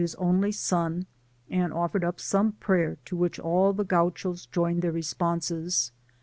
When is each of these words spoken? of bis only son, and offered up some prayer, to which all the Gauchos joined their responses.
of 0.01 0.03
bis 0.03 0.15
only 0.15 0.51
son, 0.51 1.05
and 1.47 1.71
offered 1.71 2.03
up 2.03 2.19
some 2.19 2.53
prayer, 2.53 2.97
to 3.05 3.15
which 3.15 3.37
all 3.37 3.71
the 3.71 3.85
Gauchos 3.85 4.47
joined 4.47 4.81
their 4.81 4.91
responses. 4.91 5.91